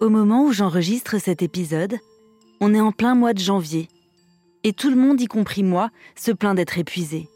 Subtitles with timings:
[0.00, 1.98] Au moment où j'enregistre cet épisode,
[2.60, 3.88] on est en plein mois de janvier.
[4.64, 7.28] Et tout le monde, y compris moi, se plaint d'être épuisé.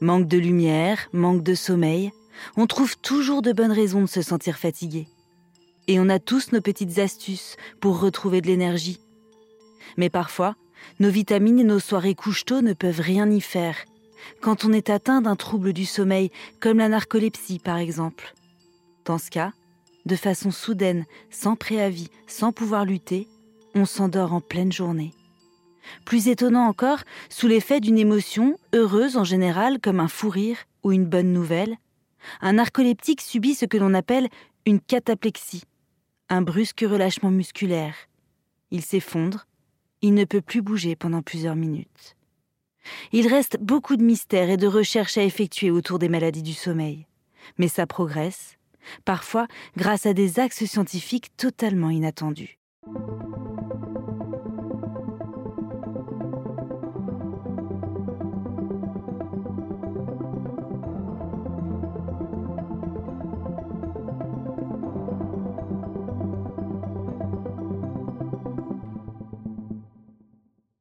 [0.00, 2.12] Manque de lumière, manque de sommeil,
[2.56, 5.08] on trouve toujours de bonnes raisons de se sentir fatigué.
[5.86, 9.00] Et on a tous nos petites astuces pour retrouver de l'énergie.
[9.96, 10.56] Mais parfois,
[11.00, 13.76] nos vitamines et nos soirées couche-tôt ne peuvent rien y faire.
[14.40, 16.30] Quand on est atteint d'un trouble du sommeil,
[16.60, 18.34] comme la narcolepsie par exemple.
[19.04, 19.52] Dans ce cas,
[20.06, 23.28] de façon soudaine, sans préavis, sans pouvoir lutter,
[23.74, 25.12] on s'endort en pleine journée.
[26.04, 30.92] Plus étonnant encore, sous l'effet d'une émotion, heureuse en général comme un fou rire ou
[30.92, 31.76] une bonne nouvelle,
[32.40, 34.28] un narcoleptique subit ce que l'on appelle
[34.66, 35.64] une cataplexie,
[36.28, 37.94] un brusque relâchement musculaire.
[38.70, 39.46] Il s'effondre,
[40.02, 42.16] il ne peut plus bouger pendant plusieurs minutes.
[43.12, 47.06] Il reste beaucoup de mystères et de recherches à effectuer autour des maladies du sommeil,
[47.58, 48.58] mais ça progresse,
[49.04, 49.46] parfois
[49.76, 52.58] grâce à des axes scientifiques totalement inattendus.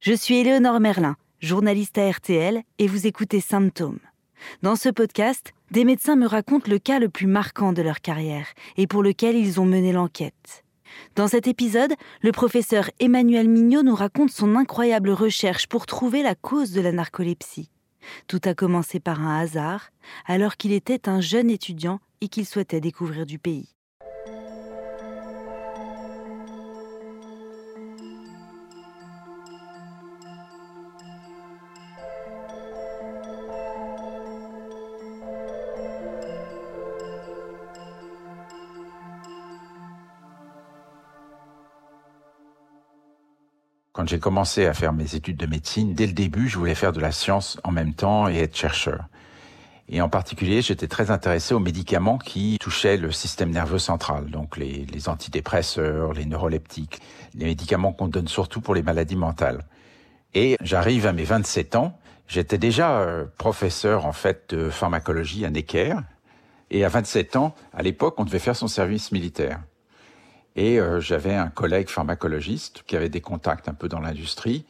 [0.08, 4.00] Je suis Éléonore Merlin, journaliste à RTL, et vous écoutez Symptômes.
[4.62, 8.48] Dans ce podcast, des médecins me racontent le cas le plus marquant de leur carrière
[8.78, 10.64] et pour lequel ils ont mené l'enquête.
[11.16, 16.36] Dans cet épisode, le professeur Emmanuel Mignot nous raconte son incroyable recherche pour trouver la
[16.36, 17.70] cause de la narcolepsie.
[18.28, 19.90] Tout a commencé par un hasard,
[20.26, 23.77] alors qu'il était un jeune étudiant et qu'il souhaitait découvrir du pays.
[44.08, 47.02] J'ai commencé à faire mes études de médecine, dès le début, je voulais faire de
[47.02, 49.10] la science en même temps et être chercheur.
[49.90, 54.56] Et en particulier, j'étais très intéressé aux médicaments qui touchaient le système nerveux central, donc
[54.56, 57.02] les, les antidépresseurs, les neuroleptiques,
[57.36, 59.66] les médicaments qu'on donne surtout pour les maladies mentales.
[60.34, 65.50] Et j'arrive à mes 27 ans, j'étais déjà euh, professeur en fait de pharmacologie à
[65.50, 65.96] Necker,
[66.72, 69.60] et à 27 ans, à l'époque, on devait faire son service militaire.
[70.58, 74.66] Et euh, j'avais un collègue pharmacologiste qui avait des contacts un peu dans l'industrie.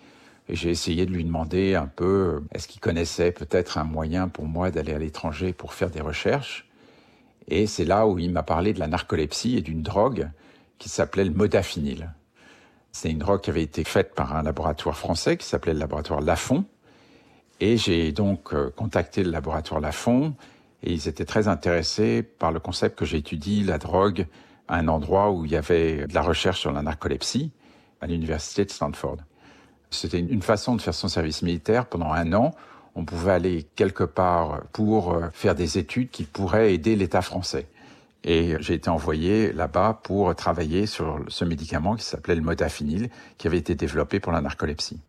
[0.49, 4.27] Et j'ai essayé de lui demander un peu, euh, est-ce qu'il connaissait peut-être un moyen
[4.27, 6.69] pour moi d'aller à l'étranger pour faire des recherches.
[7.47, 10.29] Et c'est là où il m'a parlé de la narcolepsie et d'une drogue
[10.77, 12.11] qui s'appelait le modafinil.
[12.91, 16.19] C'est une drogue qui avait été faite par un laboratoire français qui s'appelait le laboratoire
[16.19, 16.65] Lafon.
[17.61, 20.35] Et j'ai donc euh, contacté le laboratoire Lafon
[20.83, 24.27] et ils étaient très intéressés par le concept que j'étudie la drogue
[24.67, 27.51] à un endroit où il y avait de la recherche sur la narcolepsie
[28.01, 29.17] à l'université de Stanford.
[29.89, 32.51] C'était une façon de faire son service militaire pendant un an.
[32.95, 37.67] On pouvait aller quelque part pour euh, faire des études qui pourraient aider l'État français.
[38.23, 43.47] Et j'ai été envoyé là-bas pour travailler sur ce médicament qui s'appelait le modafinil, qui
[43.47, 44.99] avait été développé pour la narcolepsie.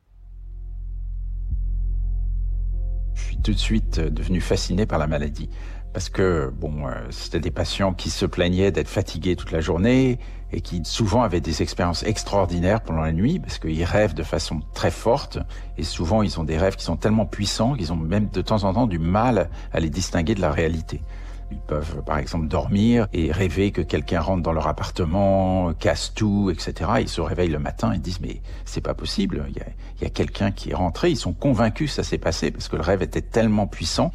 [3.15, 5.51] Je suis tout de suite devenu fasciné par la maladie
[5.99, 10.21] parce que bon, euh, c'était des patients qui se plaignaient d'être fatigués toute la journée
[10.53, 14.61] et qui souvent avaient des expériences extraordinaires pendant la nuit parce qu'ils rêvent de façon
[14.75, 15.41] très forte
[15.77, 18.63] et souvent ils ont des rêves qui sont tellement puissants qu'ils ont même de temps
[18.63, 21.03] en temps du mal à les distinguer de la réalité.
[21.51, 26.49] Ils peuvent, par exemple, dormir et rêver que quelqu'un rentre dans leur appartement, casse tout,
[26.53, 26.93] etc.
[27.01, 29.47] Ils se réveillent le matin et disent mais c'est pas possible.
[29.49, 29.67] Il y a,
[29.97, 31.11] il y a quelqu'un qui est rentré.
[31.11, 34.13] Ils sont convaincus que ça s'est passé parce que le rêve était tellement puissant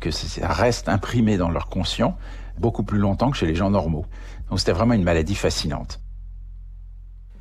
[0.00, 2.16] que ça reste imprimé dans leur conscient
[2.58, 4.06] beaucoup plus longtemps que chez les gens normaux.
[4.50, 6.00] Donc c'était vraiment une maladie fascinante.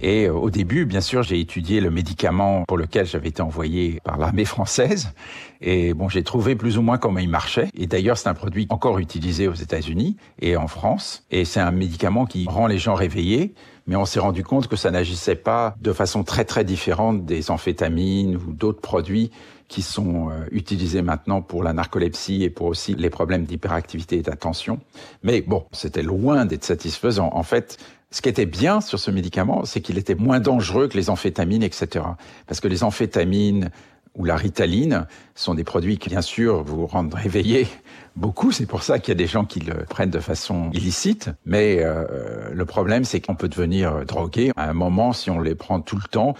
[0.01, 4.01] Et euh, au début, bien sûr, j'ai étudié le médicament pour lequel j'avais été envoyé
[4.03, 5.13] par l'armée française.
[5.61, 7.69] Et bon, j'ai trouvé plus ou moins comment il marchait.
[7.75, 11.23] Et d'ailleurs, c'est un produit encore utilisé aux États-Unis et en France.
[11.31, 13.53] Et c'est un médicament qui rend les gens réveillés.
[13.87, 17.51] Mais on s'est rendu compte que ça n'agissait pas de façon très très différente des
[17.51, 19.31] amphétamines ou d'autres produits
[19.67, 24.21] qui sont euh, utilisés maintenant pour la narcolepsie et pour aussi les problèmes d'hyperactivité et
[24.21, 24.79] d'attention.
[25.23, 27.29] Mais bon, c'était loin d'être satisfaisant.
[27.33, 27.77] En fait,
[28.11, 31.63] ce qui était bien sur ce médicament, c'est qu'il était moins dangereux que les amphétamines,
[31.63, 32.05] etc.
[32.47, 33.71] Parce que les amphétamines
[34.15, 37.67] ou la ritaline sont des produits qui, bien sûr, vous rendent réveillé
[38.15, 38.51] beaucoup.
[38.51, 41.29] C'est pour ça qu'il y a des gens qui le prennent de façon illicite.
[41.45, 45.55] Mais euh, le problème, c'est qu'on peut devenir drogué à un moment si on les
[45.55, 46.35] prend tout le temps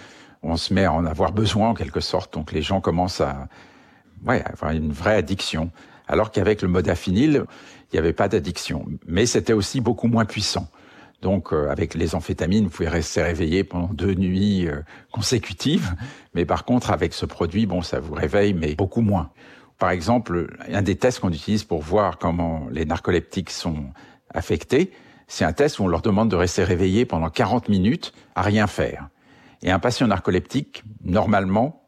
[0.46, 2.34] on se met à en avoir besoin en quelque sorte.
[2.34, 3.48] Donc les gens commencent à,
[4.26, 5.70] ouais, avoir une vraie addiction.
[6.08, 7.44] Alors qu'avec le modafinil,
[7.92, 8.86] il n'y avait pas d'addiction.
[9.06, 10.68] Mais c'était aussi beaucoup moins puissant.
[11.22, 14.82] Donc, euh, avec les amphétamines, vous pouvez rester réveillé pendant deux nuits euh,
[15.12, 15.94] consécutives.
[16.34, 19.30] Mais par contre, avec ce produit, bon, ça vous réveille, mais beaucoup moins.
[19.78, 23.86] Par exemple, un des tests qu'on utilise pour voir comment les narcoleptiques sont
[24.32, 24.92] affectés,
[25.26, 28.66] c'est un test où on leur demande de rester réveillé pendant 40 minutes à rien
[28.66, 29.08] faire.
[29.66, 31.82] Et un patient narcoleptique, normalement,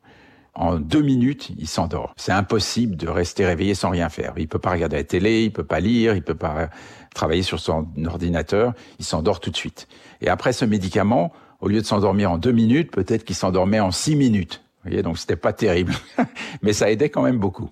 [0.54, 2.12] en deux minutes, il s'endort.
[2.16, 4.34] C'est impossible de rester réveillé sans rien faire.
[4.36, 6.70] Il peut pas regarder la télé, il peut pas lire, il peut pas
[7.14, 8.74] travailler sur son ordinateur.
[8.98, 9.86] Il s'endort tout de suite.
[10.20, 13.92] Et après ce médicament, au lieu de s'endormir en deux minutes, peut-être qu'il s'endormait en
[13.92, 14.64] six minutes.
[14.82, 15.94] Vous voyez, donc c'était pas terrible.
[16.62, 17.70] Mais ça aidait quand même beaucoup.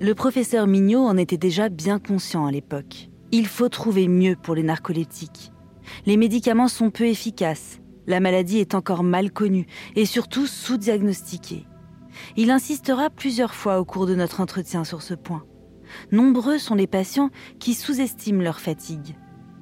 [0.00, 3.08] Le professeur Mignot en était déjà bien conscient à l'époque.
[3.32, 5.50] Il faut trouver mieux pour les narcoleptiques.
[6.06, 9.66] Les médicaments sont peu efficaces la maladie est encore mal connue
[9.96, 11.66] et surtout sous-diagnostiquée.
[12.36, 15.44] Il insistera plusieurs fois au cours de notre entretien sur ce point.
[16.12, 19.16] Nombreux sont les patients qui sous-estiment leur fatigue.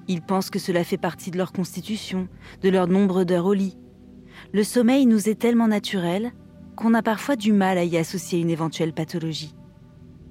[0.09, 2.29] Ils pensent que cela fait partie de leur constitution,
[2.63, 3.77] de leur nombre d'heures au lit.
[4.53, 6.33] Le sommeil nous est tellement naturel
[6.77, 9.55] qu'on a parfois du mal à y associer une éventuelle pathologie.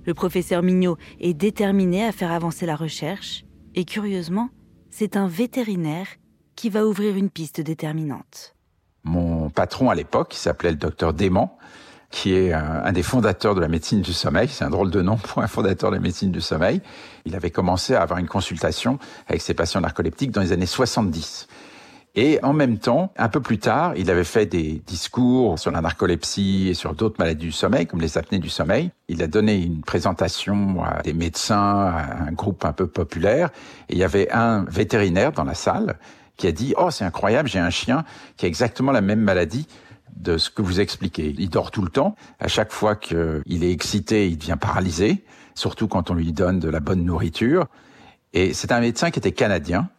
[0.05, 3.43] Le professeur Mignot est déterminé à faire avancer la recherche
[3.75, 4.49] et curieusement,
[4.97, 6.07] c'est un vétérinaire
[6.55, 8.55] qui va ouvrir une piste déterminante.
[9.03, 11.55] Mon patron à l'époque, qui s'appelait le docteur Dément,
[12.09, 15.17] qui est un, des fondateurs de la médecine du sommeil, c'est un drôle de nom
[15.17, 16.81] pour un fondateur de la médecine du sommeil,
[17.25, 18.97] il avait commencé à avoir une consultation
[19.27, 21.47] avec ses patients narcoleptiques dans les années 70.
[22.15, 25.81] Et en même temps, un peu plus tard, il avait fait des discours sur la
[25.81, 28.89] narcolepsie et sur d'autres maladies du sommeil, comme les apnées du sommeil.
[29.07, 33.51] Il a donné une présentation à des médecins, à un groupe un peu populaire.
[33.89, 35.99] Et il y avait un vétérinaire dans la salle
[36.37, 38.05] qui a dit oh c'est incroyable j'ai un chien
[38.37, 39.67] qui a exactement la même maladie
[40.15, 41.35] de ce que vous expliquez.
[41.37, 42.15] Il dort tout le temps.
[42.39, 46.69] À chaque fois qu'il est excité, il devient paralysé, surtout quand on lui donne de
[46.69, 47.67] la bonne nourriture.
[48.33, 49.89] Et c'est un médecin qui était canadien.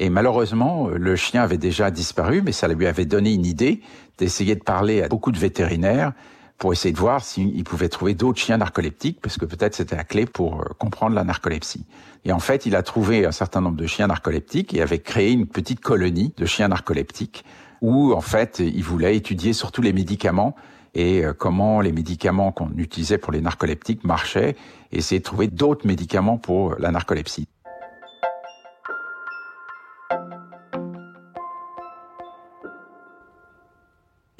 [0.00, 3.80] Et malheureusement, le chien avait déjà disparu, mais ça lui avait donné une idée
[4.16, 6.12] d'essayer de parler à beaucoup de vétérinaires
[6.56, 10.04] pour essayer de voir s'il pouvait trouver d'autres chiens narcoleptiques, parce que peut-être c'était la
[10.04, 11.84] clé pour euh, comprendre la narcolepsie.
[12.24, 15.32] Et en fait, il a trouvé un certain nombre de chiens narcoleptiques et avait créé
[15.32, 17.44] une petite colonie de chiens narcoleptiques
[17.80, 20.54] où, en fait, il voulait étudier surtout les médicaments
[20.94, 24.56] et euh, comment les médicaments qu'on utilisait pour les narcoleptiques marchaient
[24.92, 27.48] et essayer de trouver d'autres médicaments pour la narcolepsie.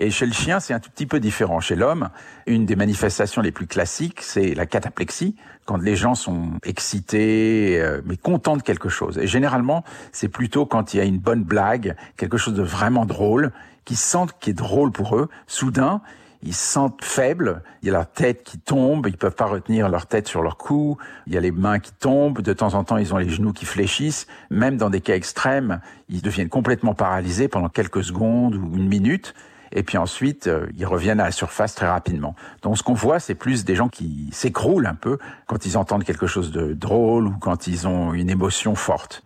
[0.01, 1.59] Et chez le chien, c'est un tout petit peu différent.
[1.61, 2.11] Chez l'homme,
[2.47, 5.35] une des manifestations les plus classiques, c'est la cataplexie,
[5.65, 9.19] quand les gens sont excités, euh, mais contents de quelque chose.
[9.19, 13.07] Et généralement, c'est plutôt quand il y a une bonne blague, quelque chose de vraiment
[13.07, 13.51] drôle,
[13.85, 15.29] qui sentent qui est drôle pour eux.
[15.49, 16.01] Soudain,
[16.43, 19.89] ils se sentent faibles, il y a leur tête qui tombe, ils peuvent pas retenir
[19.89, 20.97] leur tête sur leur cou,
[21.27, 23.53] il y a les mains qui tombent, de temps en temps ils ont les genoux
[23.53, 28.77] qui fléchissent, même dans des cas extrêmes, ils deviennent complètement paralysés pendant quelques secondes ou
[28.77, 29.35] une minute
[29.73, 32.35] et puis ensuite euh, ils reviennent à la surface très rapidement.
[32.63, 36.05] Donc ce qu'on voit, c'est plus des gens qui s'écroulent un peu quand ils entendent
[36.05, 39.23] quelque chose de drôle ou quand ils ont une émotion forte.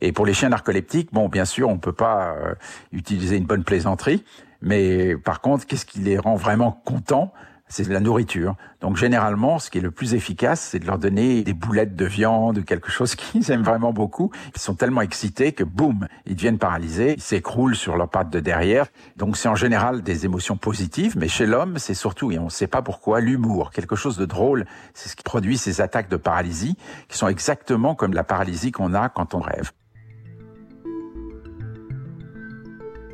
[0.00, 2.54] Et pour les chiens narcoleptiques, bon, bien sûr, on peut pas euh,
[2.92, 4.24] utiliser une bonne plaisanterie,
[4.60, 7.32] mais par contre, qu'est-ce qui les rend vraiment contents?
[7.68, 8.56] C'est la nourriture.
[8.80, 12.04] Donc généralement, ce qui est le plus efficace, c'est de leur donner des boulettes de
[12.04, 14.30] viande, quelque chose qu'ils aiment vraiment beaucoup.
[14.54, 18.40] Ils sont tellement excités que boum, ils deviennent paralysés, ils s'écroulent sur leurs pattes de
[18.40, 18.86] derrière.
[19.16, 22.50] Donc c'est en général des émotions positives, mais chez l'homme, c'est surtout, et on ne
[22.50, 24.66] sait pas pourquoi, l'humour, quelque chose de drôle.
[24.94, 26.76] C'est ce qui produit ces attaques de paralysie,
[27.08, 29.72] qui sont exactement comme la paralysie qu'on a quand on rêve.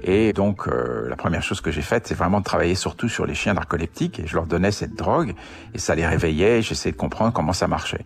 [0.05, 3.27] Et donc, euh, la première chose que j'ai faite, c'est vraiment de travailler surtout sur
[3.27, 4.21] les chiens narcoleptiques.
[4.21, 5.35] Et je leur donnais cette drogue,
[5.75, 6.63] et ça les réveillait.
[6.63, 8.05] J'essayais de comprendre comment ça marchait.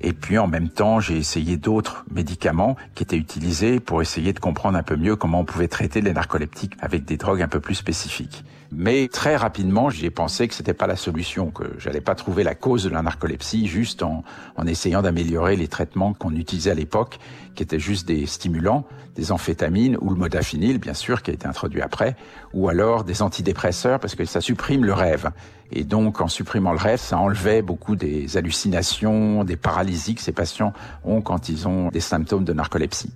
[0.00, 4.38] Et puis en même temps, j'ai essayé d'autres médicaments qui étaient utilisés pour essayer de
[4.38, 7.60] comprendre un peu mieux comment on pouvait traiter les narcoleptiques avec des drogues un peu
[7.60, 8.44] plus spécifiques.
[8.72, 12.54] Mais très rapidement, j'ai pensé que c'était pas la solution, que j'allais pas trouver la
[12.54, 14.24] cause de la narcolepsie juste en,
[14.56, 17.18] en essayant d'améliorer les traitements qu'on utilisait à l'époque,
[17.54, 21.46] qui étaient juste des stimulants, des amphétamines ou le modafinil, bien sûr, qui a été
[21.46, 22.16] introduit après,
[22.52, 25.30] ou alors des antidépresseurs parce que ça supprime le rêve.
[25.72, 30.32] Et donc, en supprimant le rêve, ça enlevait beaucoup des hallucinations, des paralysies que ces
[30.32, 30.72] patients
[31.04, 33.12] ont quand ils ont des symptômes de narcolepsie.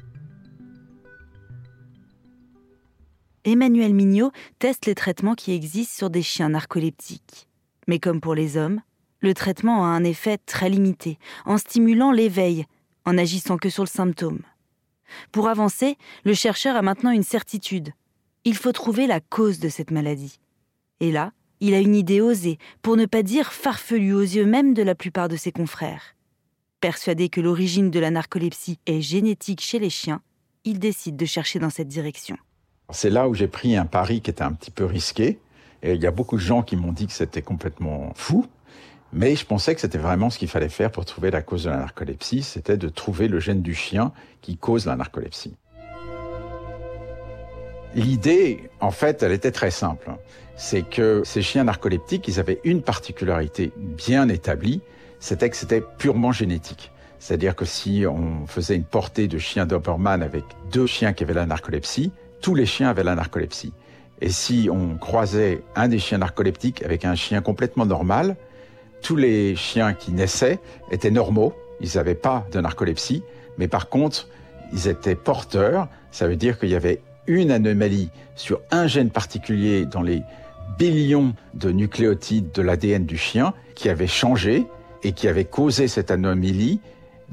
[3.45, 7.49] Emmanuel Mignot teste les traitements qui existent sur des chiens narcoleptiques.
[7.87, 8.81] Mais comme pour les hommes,
[9.21, 12.67] le traitement a un effet très limité, en stimulant l'éveil,
[13.07, 14.43] en agissant que sur le symptôme.
[15.33, 17.93] Pour avancer, le chercheur a maintenant une certitude.
[18.45, 20.39] Il faut trouver la cause de cette maladie.
[21.01, 24.75] Et là, il a une idée osée, pour ne pas dire farfelue aux yeux même
[24.75, 26.15] de la plupart de ses confrères.
[26.81, 30.23] Persuadé que l'origine de la narcolepsie est génétique chez les chiens,
[30.65, 32.37] il décide de chercher dans cette direction.
[32.93, 35.39] C'est là où j'ai pris un pari qui était un petit peu risqué.
[35.83, 38.47] Et il y a beaucoup de gens qui m'ont dit que c'était complètement fou.
[39.13, 41.71] Mais je pensais que c'était vraiment ce qu'il fallait faire pour trouver la cause de
[41.71, 45.57] la narcolepsie, c'était de trouver le gène du chien qui cause la narcolepsie.
[47.95, 50.13] L'idée, en fait, elle était très simple.
[50.55, 54.81] C'est que ces chiens narcoleptiques, ils avaient une particularité bien établie,
[55.19, 56.93] c'était que c'était purement génétique.
[57.19, 61.35] C'est-à-dire que si on faisait une portée de chiens Doberman avec deux chiens qui avaient
[61.35, 63.73] la narcolepsie, tous les chiens avaient la narcolepsie.
[64.21, 68.37] Et si on croisait un des chiens narcoleptiques avec un chien complètement normal,
[69.03, 70.59] tous les chiens qui naissaient
[70.91, 73.23] étaient normaux, ils n'avaient pas de narcolepsie,
[73.57, 74.29] mais par contre,
[74.73, 79.87] ils étaient porteurs, ça veut dire qu'il y avait une anomalie sur un gène particulier
[79.87, 80.23] dans les
[80.79, 84.67] billions de nucléotides de l'ADN du chien qui avait changé
[85.03, 86.81] et qui avait causé cette anomalie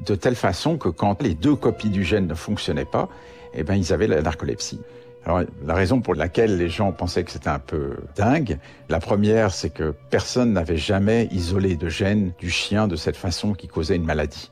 [0.05, 3.09] de telle façon que quand les deux copies du gène ne fonctionnaient pas,
[3.57, 4.79] eh ben, ils avaient la narcolepsie.
[5.25, 9.51] Alors, la raison pour laquelle les gens pensaient que c'était un peu dingue, la première,
[9.51, 13.97] c'est que personne n'avait jamais isolé de gène du chien de cette façon qui causait
[13.97, 14.51] une maladie.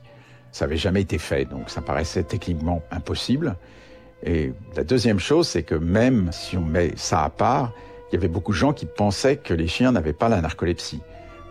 [0.52, 3.56] Ça n'avait jamais été fait, donc ça paraissait techniquement impossible.
[4.22, 7.72] Et la deuxième chose, c'est que même si on met ça à part,
[8.10, 11.00] il y avait beaucoup de gens qui pensaient que les chiens n'avaient pas la narcolepsie.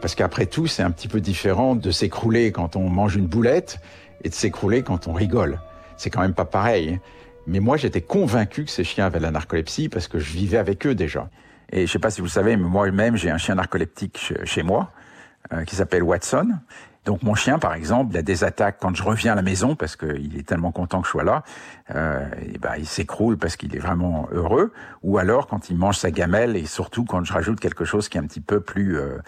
[0.01, 3.79] Parce qu'après tout, c'est un petit peu différent de s'écrouler quand on mange une boulette
[4.23, 5.59] et de s'écrouler quand on rigole.
[5.97, 6.99] C'est quand même pas pareil.
[7.47, 10.85] Mais moi, j'étais convaincu que ces chiens avaient la narcolepsie parce que je vivais avec
[10.87, 11.29] eux déjà.
[11.71, 14.91] Et je sais pas si vous savez, mais moi-même, j'ai un chien narcoleptique chez moi
[15.53, 16.49] euh, qui s'appelle Watson.
[17.05, 19.75] Donc mon chien, par exemple, il a des attaques quand je reviens à la maison
[19.75, 21.43] parce qu'il est tellement content que je sois là.
[21.93, 24.73] Euh, et ben, il s'écroule parce qu'il est vraiment heureux.
[25.03, 28.17] Ou alors quand il mange sa gamelle et surtout quand je rajoute quelque chose qui
[28.17, 29.19] est un petit peu plus euh,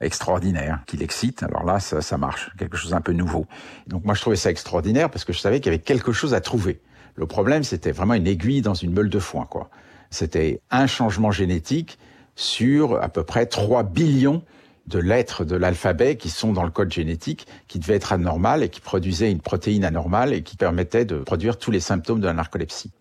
[0.00, 1.42] extraordinaire, qui l'excite.
[1.42, 3.46] Alors là, ça, ça marche, quelque chose un peu nouveau.
[3.86, 6.32] Donc moi, je trouvais ça extraordinaire parce que je savais qu'il y avait quelque chose
[6.32, 6.80] à trouver.
[7.16, 9.70] Le problème, c'était vraiment une aiguille dans une meule de foin, quoi.
[10.10, 11.98] C'était un changement génétique
[12.36, 14.42] sur à peu près 3 billions
[14.86, 18.68] de lettres de l'alphabet qui sont dans le code génétique, qui devait être anormal et
[18.68, 22.34] qui produisait une protéine anormale et qui permettait de produire tous les symptômes de la
[22.34, 22.92] narcolepsie.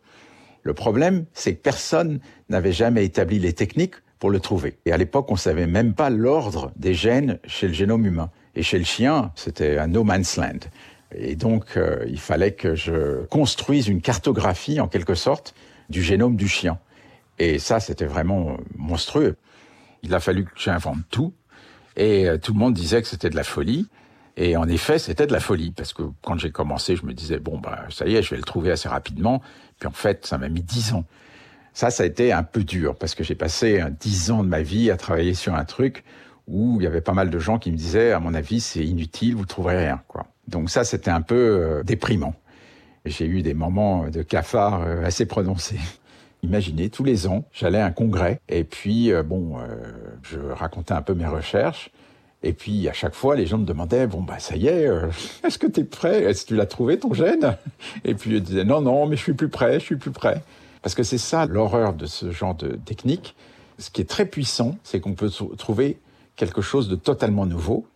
[0.63, 2.19] Le problème, c'est que personne
[2.49, 4.79] n'avait jamais établi les techniques pour le trouver.
[4.85, 8.31] Et à l'époque, on savait même pas l'ordre des gènes chez le génome humain.
[8.55, 10.59] Et chez le chien, c'était un no man's land.
[11.17, 15.55] Et donc, euh, il fallait que je construise une cartographie, en quelque sorte,
[15.89, 16.77] du génome du chien.
[17.39, 19.37] Et ça, c'était vraiment monstrueux.
[20.03, 21.33] Il a fallu que j'invente tout.
[21.95, 23.87] Et euh, tout le monde disait que c'était de la folie.
[24.37, 27.39] Et en effet, c'était de la folie, parce que quand j'ai commencé, je me disais,
[27.39, 29.41] bon, bah, ça y est, je vais le trouver assez rapidement.
[29.79, 31.05] Puis en fait, ça m'a mis dix ans.
[31.73, 34.61] Ça, ça a été un peu dur, parce que j'ai passé dix ans de ma
[34.61, 36.03] vie à travailler sur un truc
[36.47, 38.85] où il y avait pas mal de gens qui me disaient, à mon avis, c'est
[38.85, 40.27] inutile, vous trouverez rien, quoi.
[40.47, 42.33] Donc ça, c'était un peu euh, déprimant.
[43.05, 45.79] J'ai eu des moments de cafard euh, assez prononcés.
[46.43, 49.57] Imaginez, tous les ans, j'allais à un congrès et puis, euh, bon,
[50.21, 51.89] je racontais un peu mes recherches.
[52.43, 54.87] Et puis, à chaque fois, les gens me demandaient, bon, bah, ça y est,
[55.43, 56.23] est-ce que tu es prêt?
[56.23, 57.57] Est-ce que tu l'as trouvé, ton gène?
[58.03, 60.43] Et puis, je disais, non, non, mais je suis plus prêt, je suis plus prêt.
[60.83, 63.35] Parce que c'est ça l'horreur de ce genre de technique.
[63.79, 65.97] Ce qui est très puissant, c'est qu'on peut trouver
[66.35, 67.87] quelque chose de totalement nouveau.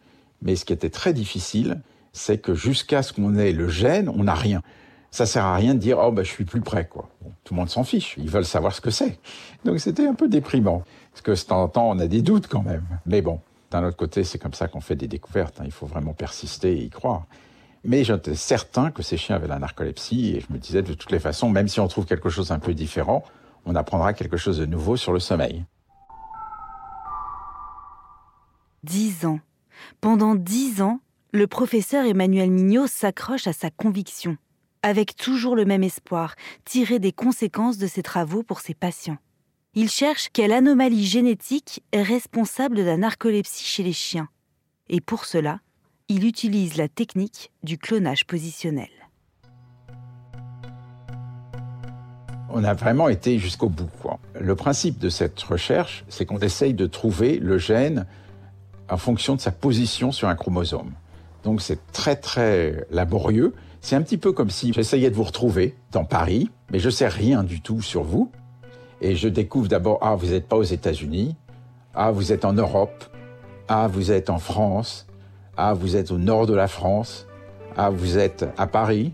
[0.42, 1.82] Mais ce qui était très difficile,
[2.14, 4.62] c'est que jusqu'à ce qu'on ait le gène, on n'a rien.
[5.12, 7.10] Ça sert à rien de dire oh ben je suis plus prêt quoi.
[7.44, 9.20] tout le monde s'en fiche, ils veulent savoir ce que c'est.
[9.66, 12.48] Donc c'était un peu déprimant parce que de temps en temps on a des doutes
[12.48, 12.86] quand même.
[13.06, 13.40] Mais bon,
[13.72, 15.60] d'un autre côté c'est comme ça qu'on fait des découvertes.
[15.60, 15.66] Hein.
[15.66, 17.26] Il faut vraiment persister et y croire.
[17.84, 21.12] Mais j'étais certain que ces chiens avaient la narcolepsie et je me disais de toutes
[21.12, 23.24] les façons, même si on trouve quelque chose un peu différent,
[23.66, 25.66] on apprendra quelque chose de nouveau sur le sommeil.
[28.84, 29.40] Dix ans.
[30.02, 31.00] Pendant dix ans,
[31.32, 34.38] le professeur Emmanuel Mignot s'accroche à sa conviction,
[34.82, 39.18] avec toujours le même espoir, tirer des conséquences de ses travaux pour ses patients.
[39.76, 44.28] Il cherche quelle anomalie génétique est responsable de la narcolepsie chez les chiens.
[44.90, 45.60] Et pour cela,
[46.08, 48.90] il utilise la technique du clonage positionnel.
[52.52, 53.92] On a vraiment été jusqu'au bout.
[54.34, 58.08] Le principe de cette recherche, c'est qu'on essaye de trouver le gène
[58.90, 60.92] en fonction de sa position sur un chromosome.
[61.44, 63.54] Donc c'est très très laborieux.
[63.82, 67.08] C'est un petit peu comme si j'essayais de vous retrouver dans Paris, mais je sais
[67.08, 68.32] rien du tout sur vous.
[69.02, 71.36] Et je découvre d'abord, ah, vous n'êtes pas aux États-Unis,
[71.96, 73.06] ah, vous êtes en Europe,
[73.70, 75.08] ah, vous êtes en France,
[75.56, 77.28] ah, vous êtes au nord de la France,
[77.78, 79.14] ah, vous êtes à Paris,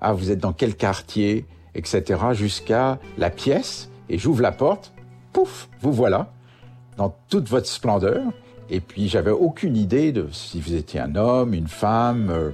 [0.00, 1.44] ah, vous êtes dans quel quartier,
[1.74, 4.94] etc., jusqu'à la pièce, et j'ouvre la porte,
[5.32, 6.32] pouf, vous voilà,
[6.96, 8.22] dans toute votre splendeur.
[8.70, 12.50] Et puis j'avais aucune idée de si vous étiez un homme, une femme, euh,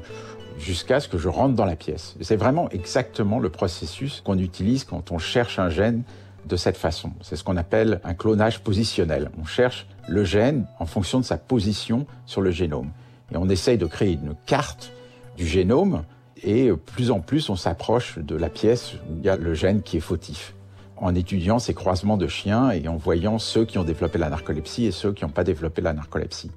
[0.59, 2.15] jusqu'à ce que je rentre dans la pièce.
[2.21, 6.03] C'est vraiment exactement le processus qu'on utilise quand on cherche un gène
[6.47, 7.13] de cette façon.
[7.23, 9.31] C'est ce qu'on appelle un clonage positionnel.
[9.41, 12.91] On cherche le gène en fonction de sa position sur le génome.
[13.33, 14.93] Et on essaye de créer une carte
[15.37, 16.05] du génome
[16.43, 19.83] et plus en plus on s'approche de la pièce où il y a le gène
[19.83, 20.55] qui est fautif.
[20.97, 24.87] En étudiant ces croisements de chiens et en voyant ceux qui ont développé la narcolepsie
[24.87, 26.51] et ceux qui n'ont pas développé la narcolepsie.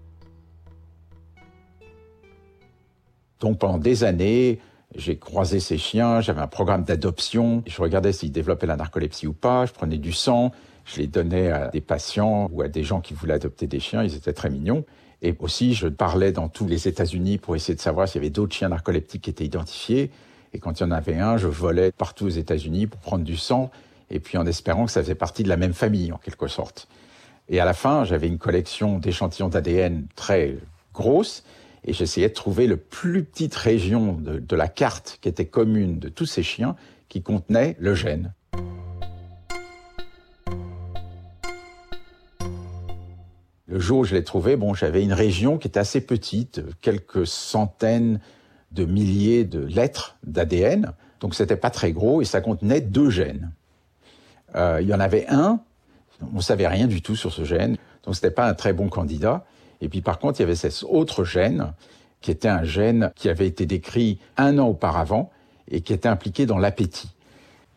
[3.39, 4.59] Donc pendant des années,
[4.95, 9.33] j'ai croisé ces chiens, j'avais un programme d'adoption, je regardais s'ils développaient la narcolepsie ou
[9.33, 10.51] pas, je prenais du sang,
[10.85, 14.03] je les donnais à des patients ou à des gens qui voulaient adopter des chiens,
[14.03, 14.85] ils étaient très mignons.
[15.21, 18.29] Et aussi, je parlais dans tous les États-Unis pour essayer de savoir s'il y avait
[18.29, 20.11] d'autres chiens narcoleptiques qui étaient identifiés.
[20.53, 23.35] Et quand il y en avait un, je volais partout aux États-Unis pour prendre du
[23.35, 23.71] sang,
[24.09, 26.87] et puis en espérant que ça faisait partie de la même famille, en quelque sorte.
[27.49, 30.55] Et à la fin, j'avais une collection d'échantillons d'ADN très
[30.93, 31.43] grosse,
[31.85, 36.09] et j'essayais de trouver le plus petite région de, la carte qui était commune de
[36.09, 36.75] tous ces chiens
[37.07, 38.33] qui contenait le gène.
[43.67, 47.27] Le jour où je l'ai trouvé, bon, j'avais une région qui était assez petite, quelques
[47.27, 48.19] centaines
[48.71, 53.51] de milliers de lettres d'ADN, donc c'était pas très gros et ça contenait deux gènes.
[54.55, 55.59] Euh, il y en avait un,
[56.33, 59.45] on savait rien du tout sur ce gène, donc c'était pas un très bon candidat.
[59.81, 61.73] Et puis par contre, il y avait cet autre gène,
[62.21, 65.29] qui était un gène qui avait été décrit un an auparavant
[65.69, 67.09] et qui était impliqué dans l'appétit.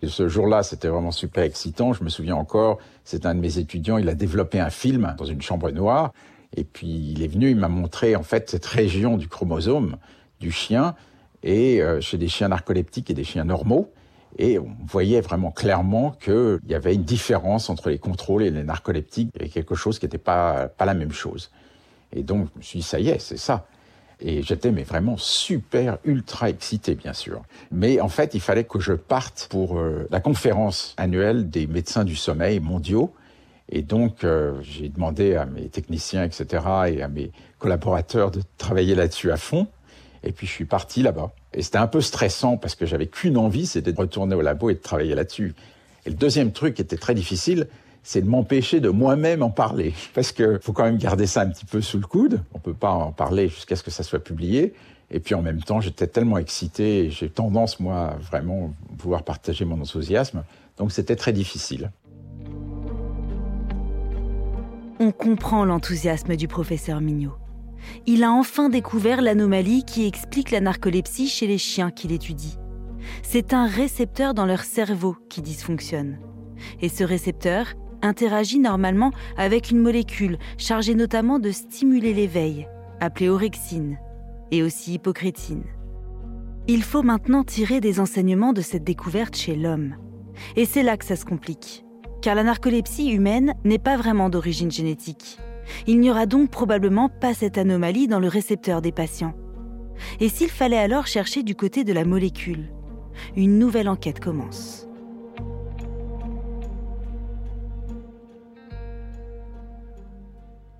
[0.03, 1.93] Et ce jour-là, c'était vraiment super excitant.
[1.93, 5.27] Je me souviens encore, c'est un de mes étudiants, il a développé un film dans
[5.27, 6.13] une chambre noire.
[6.57, 9.97] Et puis il est venu, il m'a montré en fait cette région du chromosome
[10.41, 10.95] du chien
[11.43, 13.93] et euh, chez des chiens narcoleptiques et des chiens normaux.
[14.39, 18.63] Et on voyait vraiment clairement qu'il y avait une différence entre les contrôles et les
[18.63, 19.31] narcoleptiques.
[19.35, 21.51] Il y avait quelque chose qui n'était pas, pas la même chose.
[22.13, 23.67] Et donc, je me suis dit, ça y est, c'est ça.
[24.23, 27.43] Et j'étais mais vraiment super, ultra excité, bien sûr.
[27.71, 32.05] Mais en fait, il fallait que je parte pour euh, la conférence annuelle des médecins
[32.05, 33.15] du sommeil mondiaux.
[33.71, 36.47] Et donc, euh, j'ai demandé à mes techniciens, etc.,
[36.89, 39.69] et à mes collaborateurs de travailler là-dessus à fond.
[40.23, 41.33] Et puis, je suis parti là-bas.
[41.55, 44.71] Et c'était un peu stressant parce que j'avais qu'une envie, c'était de retourner au labo
[44.71, 45.55] et de travailler là-dessus.
[46.07, 47.67] Et le deuxième truc qui était très difficile,
[48.03, 49.93] c'est de m'empêcher de moi-même en parler.
[50.15, 52.41] Parce qu'il faut quand même garder ça un petit peu sous le coude.
[52.55, 54.75] On peut pas en parler jusqu'à ce que ça soit publié.
[55.11, 59.81] Et puis en même temps, j'étais tellement excité, j'ai tendance, moi, vraiment, pouvoir partager mon
[59.81, 60.45] enthousiasme.
[60.79, 61.91] Donc c'était très difficile.
[65.01, 67.40] On comprend l'enthousiasme du professeur Mignot.
[68.07, 72.59] Il a enfin découvert l'anomalie qui explique la narcolepsie chez les chiens qu'il étudie.
[73.23, 76.19] C'est un récepteur dans leur cerveau qui dysfonctionne.
[76.81, 82.69] Et ce récepteur, interagit normalement avec une molécule chargée notamment de stimuler l'éveil,
[83.01, 83.99] appelée orexine,
[84.51, 85.65] et aussi hypocrétine.
[86.67, 89.97] Il faut maintenant tirer des enseignements de cette découverte chez l'homme.
[90.57, 91.85] Et c'est là que ça se complique,
[92.23, 95.39] car la narcolepsie humaine n'est pas vraiment d'origine génétique.
[95.87, 99.35] Il n'y aura donc probablement pas cette anomalie dans le récepteur des patients.
[100.19, 102.71] Et s'il fallait alors chercher du côté de la molécule
[103.37, 104.87] Une nouvelle enquête commence.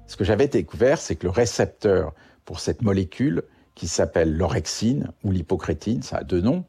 [0.07, 2.13] Ce que j'avais découvert, c'est que le récepteur
[2.45, 3.45] pour cette molécule,
[3.77, 6.65] qui s'appelle l'orexine ou l'hypocrétine, ça a deux noms,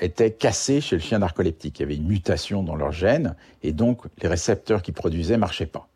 [0.00, 1.80] était cassé chez le chien narcoleptique.
[1.80, 5.40] Il y avait une mutation dans leur gène, et donc les récepteurs qui produisaient ne
[5.40, 5.87] marchaient pas.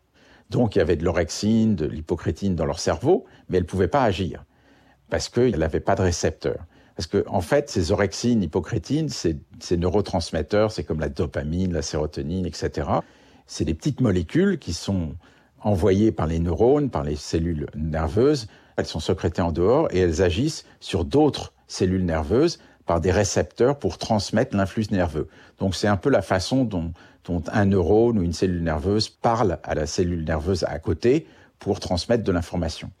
[0.53, 3.87] Donc il y avait de l'orexine, de l'hypocrétine dans leur cerveau, mais elles ne pouvaient
[3.87, 4.45] pas agir,
[5.09, 6.57] parce qu'elles n'avaient pas de récepteur.
[6.95, 11.81] Parce que, en fait, ces orexines, hypocrétines, ces, ces neurotransmetteurs, c'est comme la dopamine, la
[11.81, 12.87] sérotonine, etc.
[13.47, 15.15] C'est des petites molécules qui sont
[15.59, 18.47] envoyées par les neurones, par les cellules nerveuses.
[18.77, 23.79] Elles sont sécrétées en dehors et elles agissent sur d'autres cellules nerveuses par des récepteurs
[23.79, 25.29] pour transmettre l'influx nerveux.
[25.57, 26.91] Donc c'est un peu la façon dont,
[27.25, 31.25] dont, un neurone ou une cellule nerveuse parle à la cellule nerveuse à côté
[31.59, 32.91] pour transmettre de l'information.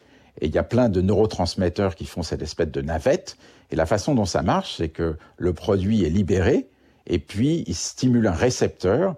[0.41, 3.37] Et il y a plein de neurotransmetteurs qui font cette espèce de navette.
[3.71, 6.67] Et la façon dont ça marche, c'est que le produit est libéré
[7.07, 9.15] et puis il stimule un récepteur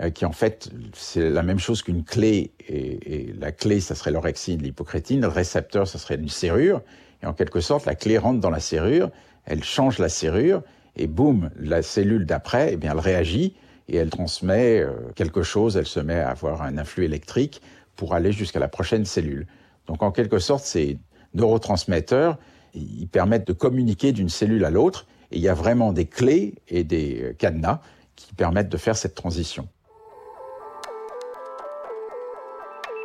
[0.00, 4.10] euh, qui en fait, c'est la même chose qu'une clé, et, la clé, ça serait
[4.10, 6.82] l'orexine, l'hypocrétine, le récepteur, ça serait une serrure,
[7.22, 9.10] et en quelque sorte, la clé rentre dans la serrure,
[9.44, 10.62] elle change la serrure,
[10.96, 13.54] et boum, la cellule d'après, eh bien, elle réagit,
[13.92, 17.60] et elle transmet euh, quelque chose, elle se met à avoir un influx électrique
[17.94, 19.46] pour aller jusqu'à la prochaine cellule.
[19.86, 20.98] Donc en quelque sorte, ces
[21.34, 22.38] neurotransmetteurs,
[22.74, 26.54] ils permettent de communiquer d'une cellule à l'autre, et il y a vraiment des clés
[26.68, 27.80] et des euh, cadenas
[28.16, 29.68] qui permettent de faire cette transition.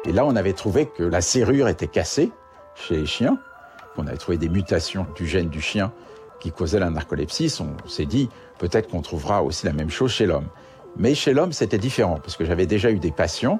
[0.06, 2.32] Et là, on avait trouvé que la serrure était cassée
[2.76, 3.38] chez les chiens.
[3.97, 5.91] On avait trouvé des mutations du gène du chien
[6.39, 10.28] qui causaient la narcolepsie, on s'est dit peut-être qu'on trouvera aussi la même chose chez
[10.28, 10.47] l'homme.
[11.00, 13.60] Mais chez l'homme, c'était différent, parce que j'avais déjà eu des patients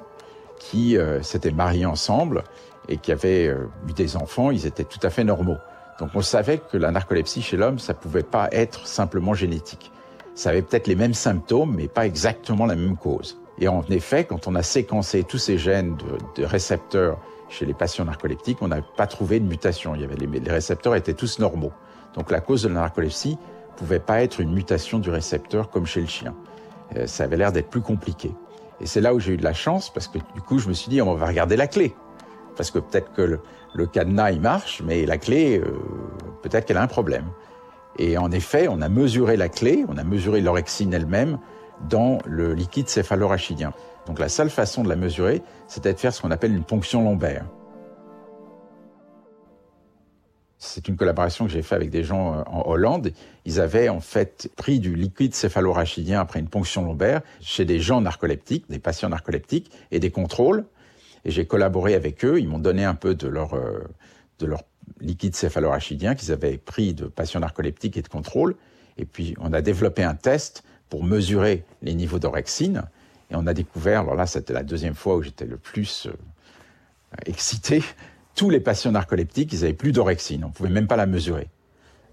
[0.58, 2.42] qui euh, s'étaient mariés ensemble
[2.88, 5.58] et qui avaient euh, eu des enfants, ils étaient tout à fait normaux.
[6.00, 9.92] Donc on savait que la narcolepsie chez l'homme, ça pouvait pas être simplement génétique.
[10.34, 13.40] Ça avait peut-être les mêmes symptômes, mais pas exactement la même cause.
[13.60, 15.96] Et en effet, quand on a séquencé tous ces gènes
[16.36, 19.94] de, récepteurs chez les patients narcoleptiques, on n'a pas trouvé de mutation.
[19.94, 21.72] Il y avait les, les, récepteurs étaient tous normaux.
[22.14, 23.36] Donc la cause de la narcolepsie
[23.76, 26.34] pouvait pas être une mutation du récepteur comme chez le chien.
[26.96, 28.32] Euh, ça avait l'air d'être plus compliqué.
[28.80, 30.72] Et c'est là où j'ai eu de la chance parce que du coup, je me
[30.72, 31.94] suis dit, on va regarder la clé.
[32.56, 33.38] Parce que peut-être que
[33.74, 35.78] le, cadenas, il marche, mais la clé, euh,
[36.42, 37.26] peut-être qu'elle a un problème.
[37.98, 41.38] Et en effet, on a mesuré la clé, on a mesuré l'orexine elle-même
[41.88, 43.72] dans le liquide céphalorachidien.
[44.06, 47.02] Donc la seule façon de la mesurer, c'était de faire ce qu'on appelle une ponction
[47.02, 47.44] lombaire.
[50.58, 53.12] C'est une collaboration que j'ai faite avec des gens euh, en Hollande.
[53.44, 58.00] Ils avaient en fait pris du liquide céphalorachidien après une ponction lombaire chez des gens
[58.00, 60.64] narcoleptiques, des patients narcoleptiques et des contrôles.
[61.24, 62.40] Et j'ai collaboré avec eux.
[62.40, 63.84] Ils m'ont donné un peu de leur, euh,
[64.40, 64.62] de leur
[65.00, 68.56] liquide céphalorachidien qu'ils avaient pris de patients narcoleptiques et de contrôle.
[68.96, 72.82] Et puis on a développé un test pour mesurer les niveaux d'orexine.
[73.30, 76.12] Et on a découvert, alors là c'était la deuxième fois où j'étais le plus euh,
[77.26, 77.82] excité,
[78.38, 81.48] tous les patients narcoleptiques, ils avaient plus d'orexine, on pouvait même pas la mesurer.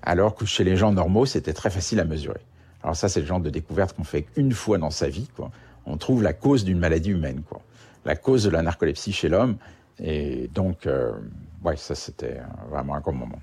[0.01, 2.41] Alors que chez les gens normaux, c'était très facile à mesurer.
[2.81, 5.29] Alors ça, c'est le genre de découverte qu'on fait une fois dans sa vie.
[5.35, 5.51] Quoi.
[5.85, 7.61] On trouve la cause d'une maladie humaine, quoi.
[8.05, 9.57] la cause de la narcolepsie chez l'homme.
[9.99, 11.11] Et donc, euh,
[11.63, 12.39] ouais, ça c'était
[12.71, 13.39] vraiment un grand moment.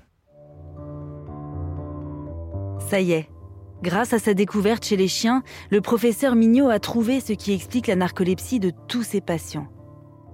[2.89, 3.29] Ça y est,
[3.81, 7.87] Grâce à sa découverte chez les chiens, le professeur Mignot a trouvé ce qui explique
[7.87, 9.67] la narcolepsie de tous ses patients.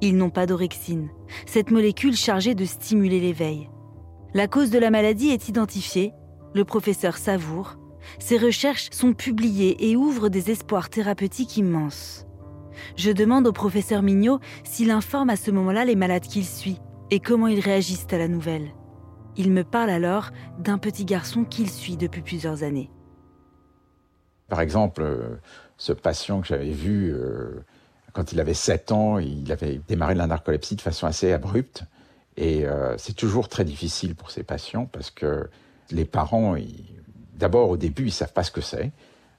[0.02, 1.10] Ils n'ont pas d'orexine,
[1.46, 3.70] cette molécule chargée de stimuler l'éveil.
[4.34, 6.14] La cause de la maladie est identifiée,
[6.54, 7.76] le professeur savoure.
[8.18, 12.26] Ses recherches sont publiées et ouvrent des espoirs thérapeutiques immenses.
[12.96, 16.80] Je demande au professeur Mignot s'il informe à ce moment-là les malades qu'il suit
[17.12, 18.70] et comment ils réagissent à la nouvelle.
[19.36, 22.90] Il me parle alors d'un petit garçon qu'il suit depuis plusieurs années.
[24.48, 25.40] Par exemple, euh,
[25.78, 27.64] ce patient que j'avais vu euh,
[28.14, 31.84] quand il avait 7 ans, il avait démarré la narcolepsie de façon assez abrupte.
[32.38, 35.50] Et euh, c'est toujours très difficile pour ces patients parce que
[35.92, 36.56] les parents,
[37.36, 38.92] d'abord au début, ils savent pas ce que c'est.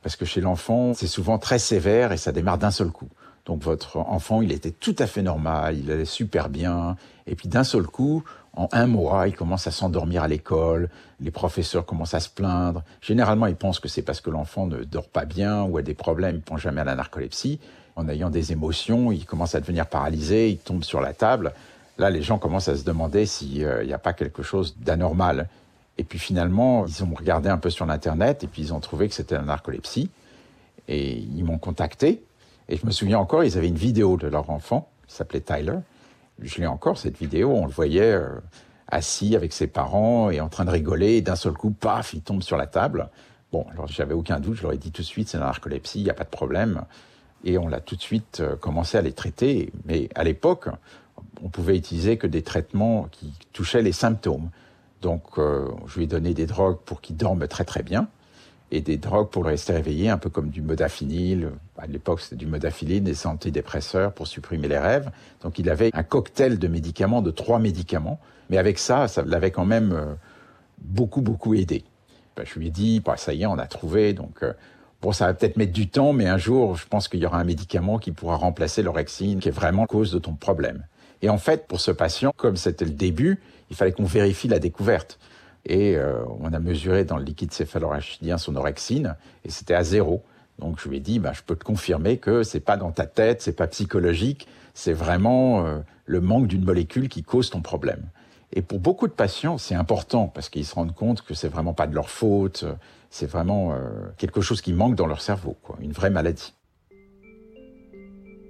[0.02, 3.08] Parce que chez l'enfant, c'est souvent très sévère et ça démarre d'un seul coup.
[3.46, 6.96] Donc votre enfant, il était tout à fait normal, il allait super bien.
[7.26, 8.22] Et puis d'un seul coup,
[8.54, 12.82] en un mois, il commence à s'endormir à l'école, les professeurs commencent à se plaindre.
[13.00, 15.94] Généralement, ils pensent que c'est parce que l'enfant ne dort pas bien ou a des
[15.94, 17.60] problèmes, ils pensent jamais à la narcolepsie.
[18.00, 21.52] En ayant des émotions, il commence à devenir paralysé, il tombe sur la table.
[21.98, 25.50] Là, les gens commencent à se demander s'il n'y euh, a pas quelque chose d'anormal.
[25.98, 29.06] Et puis finalement, ils ont regardé un peu sur l'Internet et puis ils ont trouvé
[29.06, 30.08] que c'était la narcolepsie.
[30.88, 32.24] Et ils m'ont contacté.
[32.70, 35.76] Et je me souviens encore, ils avaient une vidéo de leur enfant, qui s'appelait Tyler,
[36.40, 38.28] je l'ai encore cette vidéo, on le voyait euh,
[38.88, 42.22] assis avec ses parents et en train de rigoler, et d'un seul coup, paf, il
[42.22, 43.10] tombe sur la table.
[43.52, 46.00] Bon, alors j'avais aucun doute, je leur ai dit tout de suite, c'est la narcolepsie,
[46.00, 46.84] il n'y a pas de problème.
[47.44, 49.72] Et on l'a tout de suite euh, commencé à les traiter.
[49.86, 50.68] Mais à l'époque,
[51.42, 54.50] on pouvait utiliser que des traitements qui touchaient les symptômes.
[55.02, 58.08] Donc, euh, je lui ai donné des drogues pour qu'il dorme très très bien
[58.70, 61.50] et des drogues pour le rester éveillé, un peu comme du modafinil.
[61.76, 65.10] À l'époque, c'était du modafinil, des antidépresseurs pour supprimer les rêves.
[65.42, 68.20] Donc, il avait un cocktail de médicaments, de trois médicaments.
[68.48, 70.14] Mais avec ça, ça l'avait quand même euh,
[70.78, 71.84] beaucoup, beaucoup aidé.
[72.36, 74.12] Ben, je lui ai dit, bah, ça y est, on a trouvé.
[74.12, 74.52] Donc, euh,
[75.02, 77.38] bon, ça va peut-être mettre du temps, mais un jour, je pense qu'il y aura
[77.38, 80.84] un médicament qui pourra remplacer l'orexine, qui est vraiment cause de ton problème.
[81.22, 84.58] Et en fait, pour ce patient, comme c'était le début, il fallait qu'on vérifie la
[84.58, 85.18] découverte
[85.66, 90.22] et euh, on a mesuré dans le liquide céphalorachidien son orexine et c'était à zéro.
[90.58, 93.06] Donc je lui ai dit, bah, je peux te confirmer que c'est pas dans ta
[93.06, 98.02] tête, c'est pas psychologique, c'est vraiment euh, le manque d'une molécule qui cause ton problème.
[98.52, 101.72] Et pour beaucoup de patients, c'est important parce qu'ils se rendent compte que c'est vraiment
[101.72, 102.64] pas de leur faute,
[103.10, 106.54] c'est vraiment euh, quelque chose qui manque dans leur cerveau, quoi, une vraie maladie.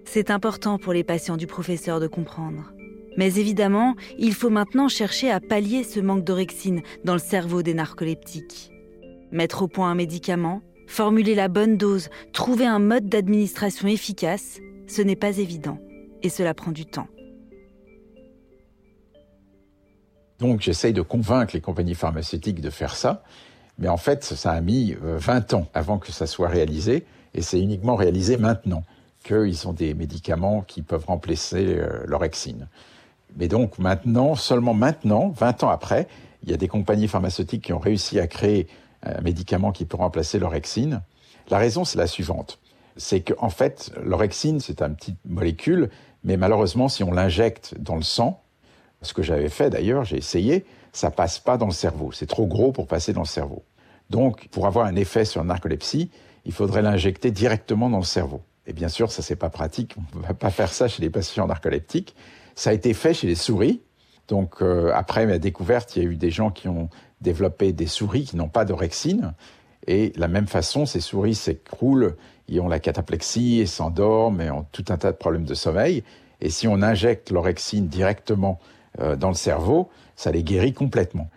[0.04, 2.72] C'est important pour les patients du professeur de comprendre.
[3.16, 7.74] Mais évidemment, il faut maintenant chercher à pallier ce manque d'orexine dans le cerveau des
[7.74, 8.70] narcoleptiques.
[9.32, 15.02] Mettre au point un médicament, formuler la bonne dose, trouver un mode d'administration efficace, ce
[15.02, 15.78] n'est pas évident
[16.22, 17.08] et cela prend du temps.
[20.38, 23.22] Donc j'essaye de convaincre les compagnies pharmaceutiques de faire ça,
[23.80, 27.42] mais en fait ça a mis 20 euh, ans avant que ça soit réalisé et
[27.42, 28.84] c'est uniquement réalisé maintenant
[29.24, 32.68] qu'ils ont des médicaments qui peuvent remplacer euh, l'orexine.
[33.36, 36.08] Mais donc maintenant, seulement maintenant, 20 ans après,
[36.42, 38.66] il y a des compagnies pharmaceutiques qui ont réussi à créer
[39.02, 41.02] un médicament qui peut remplacer l'orexine.
[41.48, 42.58] La raison, c'est la suivante.
[42.96, 45.90] C'est qu'en fait, l'orexine, c'est une petite molécule,
[46.24, 48.42] mais malheureusement, si on l'injecte dans le sang,
[49.02, 52.12] ce que j'avais fait d'ailleurs, j'ai essayé, ça passe pas dans le cerveau.
[52.12, 53.62] C'est trop gros pour passer dans le cerveau.
[54.10, 56.10] Donc, pour avoir un effet sur la narcolepsie,
[56.44, 58.42] il faudrait l'injecter directement dans le cerveau.
[58.66, 59.96] Et bien sûr, ça c'est pas pratique.
[60.14, 62.14] On ne va pas faire ça chez les patients narcoleptiques.
[62.54, 63.82] Ça a été fait chez les souris.
[64.28, 66.88] Donc euh, après ma découverte, il y a eu des gens qui ont
[67.20, 69.34] développé des souris qui n'ont pas d'orexine.
[69.86, 72.16] Et de la même façon, ces souris s'écroulent,
[72.48, 76.04] ils ont la cataplexie, et s'endorment, et ont tout un tas de problèmes de sommeil.
[76.40, 78.58] Et si on injecte l'orexine directement
[79.00, 81.28] euh, dans le cerveau, ça les guérit complètement.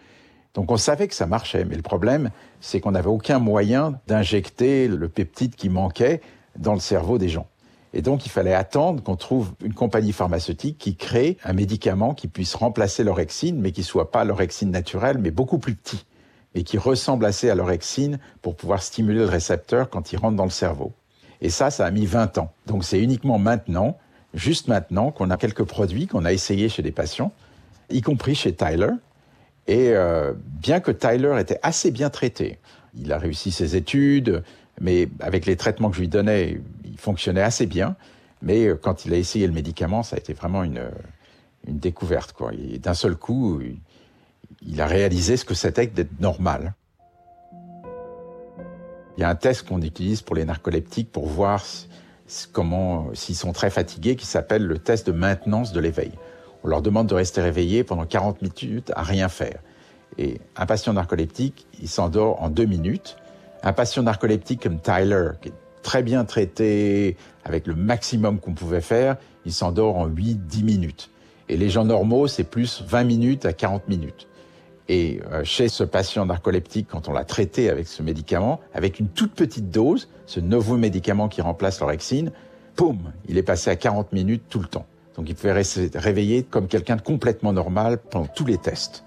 [0.53, 2.29] Donc on savait que ça marchait, mais le problème,
[2.61, 6.21] c'est qu'on n'avait aucun moyen d'injecter le peptide qui manquait
[6.57, 7.47] dans le cerveau des gens.
[7.93, 12.27] Et donc il fallait attendre qu'on trouve une compagnie pharmaceutique qui crée un médicament qui
[12.27, 16.05] puisse remplacer l'orexine, mais qui soit pas l'orexine naturelle, mais beaucoup plus petit,
[16.55, 20.43] et qui ressemble assez à l'orexine pour pouvoir stimuler le récepteur quand il rentre dans
[20.43, 20.91] le cerveau.
[21.41, 22.51] Et ça, ça a mis 20 ans.
[22.67, 23.97] Donc c'est uniquement maintenant,
[24.33, 27.31] juste maintenant, qu'on a quelques produits qu'on a essayés chez des patients,
[27.89, 28.91] y compris chez Tyler.
[29.67, 32.59] Et euh, bien que Tyler était assez bien traité,
[32.95, 34.43] il a réussi ses études,
[34.81, 37.95] mais avec les traitements que je lui donnais, il fonctionnait assez bien.
[38.41, 40.81] Mais euh, quand il a essayé le médicament, ça a été vraiment une,
[41.67, 42.33] une découverte.
[42.33, 42.51] Quoi.
[42.79, 43.61] D'un seul coup,
[44.61, 46.73] il a réalisé ce que c'était d'être normal.
[49.17, 51.63] Il y a un test qu'on utilise pour les narcoleptiques pour voir
[52.51, 56.11] comment, s'ils sont très fatigués, qui s'appelle le test de maintenance de l'éveil.
[56.63, 59.59] On leur demande de rester réveillés pendant 40 minutes à rien faire.
[60.17, 63.17] Et un patient narcoleptique, il s'endort en deux minutes.
[63.63, 68.81] Un patient narcoleptique comme Tyler, qui est très bien traité, avec le maximum qu'on pouvait
[68.81, 71.09] faire, il s'endort en 8-10 minutes.
[71.49, 74.27] Et les gens normaux, c'est plus 20 minutes à 40 minutes.
[74.89, 79.07] Et euh, chez ce patient narcoleptique, quand on l'a traité avec ce médicament, avec une
[79.07, 82.31] toute petite dose, ce nouveau médicament qui remplace l'orexine,
[82.75, 84.85] poum, il est passé à 40 minutes tout le temps.
[85.15, 89.03] Donc il pouvait rester réveillé comme quelqu'un de complètement normal pendant tous les tests.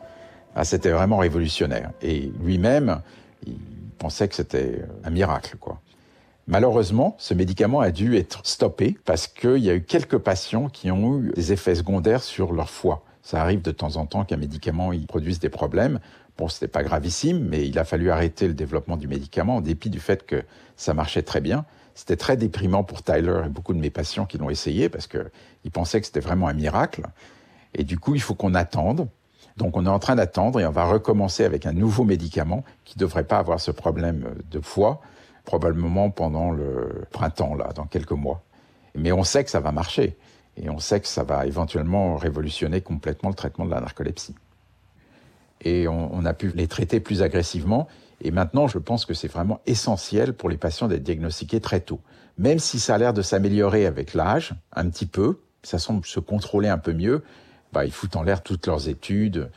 [0.54, 1.90] Ah, c'était vraiment révolutionnaire.
[2.00, 3.00] Et lui-même,
[3.46, 3.56] il
[3.98, 5.80] pensait que c'était un miracle, quoi.
[6.48, 10.92] Malheureusement, ce médicament a dû être stoppé parce qu'il y a eu quelques patients qui
[10.92, 13.02] ont eu des effets secondaires sur leur foie.
[13.22, 15.98] Ça arrive de temps en temps qu'un médicament il produise des problèmes.
[16.38, 19.90] Bon, c'était pas gravissime, mais il a fallu arrêter le développement du médicament en dépit
[19.90, 20.44] du fait que
[20.76, 21.64] ça marchait très bien.
[21.96, 25.70] C'était très déprimant pour Tyler et beaucoup de mes patients qui l'ont essayé parce qu'ils
[25.72, 27.06] pensaient que c'était vraiment un miracle.
[27.72, 29.08] Et du coup, il faut qu'on attende.
[29.56, 32.98] Donc, on est en train d'attendre et on va recommencer avec un nouveau médicament qui
[32.98, 35.00] ne devrait pas avoir ce problème de foie,
[35.46, 38.42] probablement pendant le printemps, là, dans quelques mois.
[38.94, 40.18] Mais on sait que ça va marcher
[40.58, 44.34] et on sait que ça va éventuellement révolutionner complètement le traitement de la narcolepsie.
[45.62, 47.88] Et on, on a pu les traiter plus agressivement
[48.20, 52.00] et maintenant, je pense que c'est vraiment essentiel pour les patients d'être diagnostiqués très tôt.
[52.38, 56.20] Même si ça a l'air de s'améliorer avec l'âge, un petit peu, ça semble se
[56.20, 57.22] contrôler un peu mieux,
[57.72, 59.50] bah, ils foutent en l'air toutes leurs études.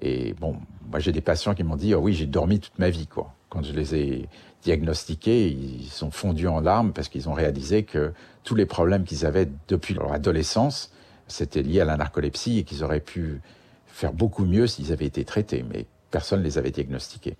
[0.00, 0.56] Et bon,
[0.90, 3.34] moi j'ai des patients qui m'ont dit, oh oui, j'ai dormi toute ma vie, quoi.
[3.48, 4.28] Quand je les ai
[4.62, 9.26] diagnostiqués, ils sont fondus en larmes parce qu'ils ont réalisé que tous les problèmes qu'ils
[9.26, 10.92] avaient depuis leur adolescence,
[11.28, 13.40] c'était lié à la narcolepsie et qu'ils auraient pu
[13.86, 17.36] faire beaucoup mieux s'ils avaient été traités, mais personne ne les avait diagnostiqués.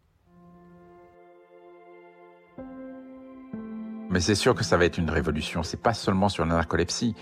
[4.14, 5.64] Mais c'est sûr que ça va être une révolution.
[5.64, 7.16] C'est pas seulement sur la narcolepsie.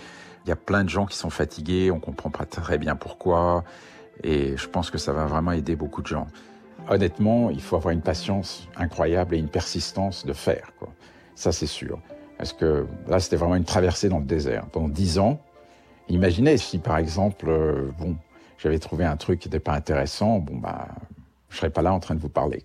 [0.45, 3.63] Il y a plein de gens qui sont fatigués, on comprend pas très bien pourquoi.
[4.21, 6.27] Et je pense que ça va vraiment aider beaucoup de gens.
[6.89, 10.71] Honnêtement, il faut avoir une patience incroyable et une persistance de faire.
[11.33, 11.99] Ça, c'est sûr.
[12.37, 14.67] Parce que là, c'était vraiment une traversée dans le désert.
[14.67, 15.41] Pendant dix ans,
[16.09, 18.17] imaginez si, par exemple, euh, bon,
[18.59, 20.89] j'avais trouvé un truc qui n'était pas intéressant, bon, bah,
[21.49, 22.63] je serais pas là en train de vous parler.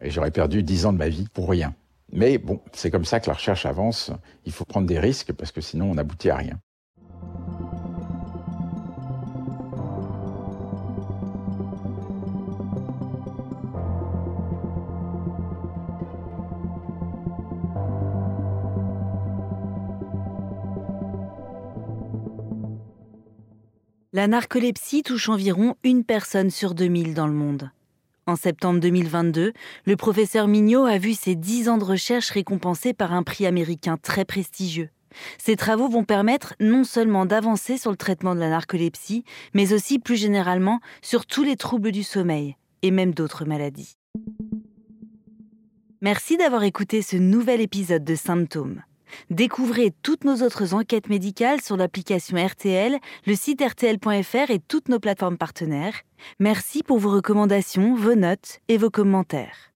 [0.00, 1.74] Et j'aurais perdu dix ans de ma vie pour rien.
[2.12, 4.10] Mais bon, c'est comme ça que la recherche avance.
[4.44, 6.58] Il faut prendre des risques parce que sinon on n'aboutit à rien.
[24.16, 27.70] La narcolepsie touche environ une personne sur 2000 dans le monde.
[28.28, 29.52] En septembre 2022,
[29.84, 33.98] le professeur Mignot a vu ses 10 ans de recherche récompensés par un prix américain
[34.02, 34.90] très prestigieux.
[35.38, 39.22] Ces travaux vont permettre non seulement d'avancer sur le traitement de la narcolepsie,
[39.54, 43.96] mais aussi plus généralement sur tous les troubles du sommeil et même d'autres maladies.
[46.00, 48.82] Merci d'avoir écouté ce nouvel épisode de Symptômes.
[49.30, 55.00] Découvrez toutes nos autres enquêtes médicales sur l'application RTL, le site rtl.fr et toutes nos
[55.00, 56.00] plateformes partenaires.
[56.38, 59.75] Merci pour vos recommandations, vos notes et vos commentaires.